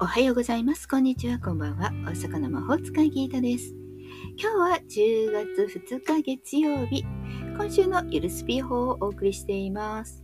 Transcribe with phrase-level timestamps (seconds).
[0.00, 0.86] おはようございます。
[0.86, 1.40] こんにちは。
[1.40, 1.90] こんばんは。
[2.04, 3.74] 大阪の魔法使いギータです。
[4.40, 7.02] 今日は10月2日月曜日。
[7.56, 10.22] 今週のゆるスピー法をお送りしています。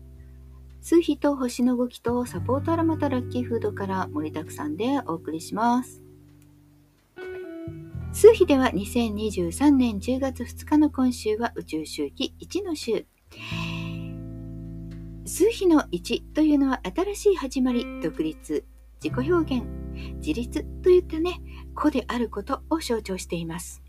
[0.80, 6.00] 数日と星の動きとサポートアラマタラッキーフードから盛りだくさんでお送りします。
[8.12, 13.06] 数日では2023年10月2日の今週は宇宙周期1の週。
[15.26, 18.64] 数比の1というのは新しい始まり、独立、
[19.02, 19.66] 自己表現、
[20.16, 21.40] 自立といったね、
[21.74, 23.84] 子であることを象徴しています。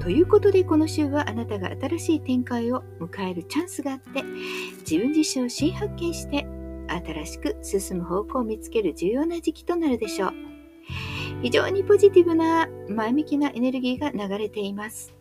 [0.00, 4.22] ということでこの週はあなたが新しい展開を迎えるチャンスがあって
[4.80, 6.46] 自分自身を新発見して
[6.88, 10.32] 新しく進む方向を見つける重要な時期となるでしょう。
[11.42, 15.14] 非常にポジティブな前向きなエネルギーが流れています。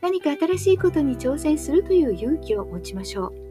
[0.00, 3.49] 何か新しいことに挑戦するという勇気を持ちましょう。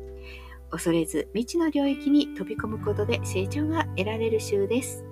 [0.72, 5.06] 恐れず未知の領域に飛び込むことで成長が得られる週です。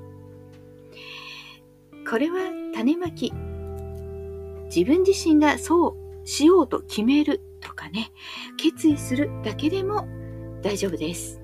[2.09, 3.33] これは種まき。
[4.73, 8.11] 自分自身がそうしようと決めるとかね、
[8.57, 10.07] 決意するだけでも
[10.61, 11.41] 大丈夫です。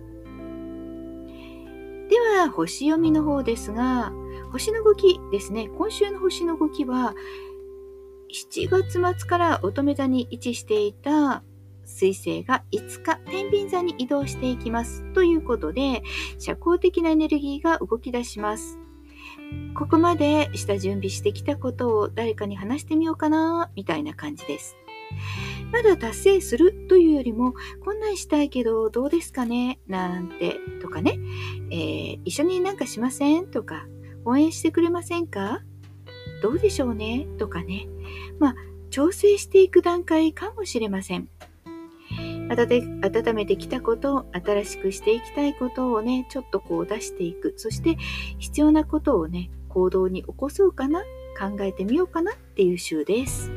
[2.09, 4.13] では、星読みの方ですが、
[4.51, 5.69] 星の動きですね。
[5.77, 7.15] 今週の星の動きは、
[8.31, 11.43] 7月末から乙女座に位置していた
[11.85, 15.03] 水星が5日天秤座に移動していきます。
[15.13, 16.03] ということで
[16.39, 18.79] 社交的なエネルギーが動き出します。
[19.75, 24.75] ここまで下準備してきたことを誰かに話してみようかなみたいな感じです。
[25.71, 31.19] まだ達成するというよりもこんなんしたいけどどうですかねなんてとかね、
[31.71, 33.87] えー、一緒になんかしませんとか
[34.25, 35.61] 応援してくれませんか？
[36.41, 37.27] どうでしょうね？
[37.37, 37.87] とかね。
[38.39, 38.55] まあ
[38.89, 41.27] 調整していく段階かもしれません。
[42.49, 47.53] 温めてきたことを新しくしていきたいことをねちょっとこう出していく。
[47.57, 47.97] そして
[48.39, 51.01] 必要なことをね行動に起こそうかな
[51.39, 53.51] 考えてみようかなっていう週です。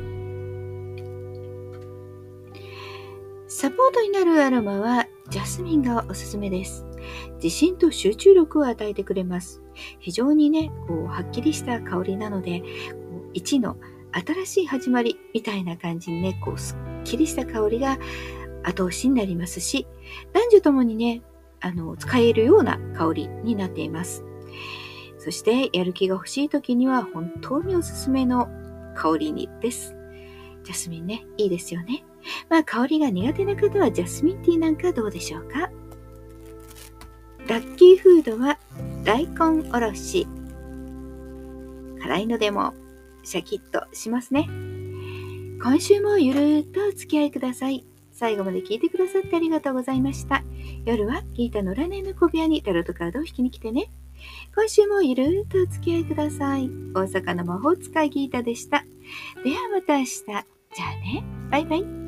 [3.49, 6.85] サポートになるアロマはジャスミンがおすすめです。
[7.41, 9.61] 自信と集中力を与えてくれます。
[9.99, 12.63] 非常にねこうはっきりした香りなので
[13.33, 13.77] 1の
[14.11, 17.97] 新しい始まりみたいな感じにねこうすっきりした香りが
[18.67, 19.87] 後押しになりますし、
[20.33, 21.21] 男女ともにね、
[21.61, 24.23] あの、使えるような香りになっています。
[25.17, 28.47] そして、やる気が欲しい時には本当におすすめの
[28.95, 29.95] 香りにです。
[30.63, 32.03] ジャスミンね、いいですよね。
[32.49, 35.71] まあ、香りが苦手な方はジャスミンティーなんかどうでしょうか。
[37.47, 38.59] ラッキーフードは
[39.05, 40.27] 大根おろし。
[42.01, 42.73] 辛いのでも
[43.23, 44.49] シャキッとしますね。
[45.61, 47.96] 今週もゆるーっとお付き合いください。
[48.17, 50.43] 最後まで聞いてくださってありがとうございました。
[50.85, 53.91] 夜はギータのラネの小部屋にタロットカードを引きに来てね。
[54.55, 56.67] 今週もゆるーっとお付き合いください。
[56.95, 58.83] 大阪の魔法使いギータでした。
[59.43, 60.25] ではまた明日。
[60.25, 60.35] じゃあ
[60.95, 61.23] ね。
[61.51, 62.06] バイバイ。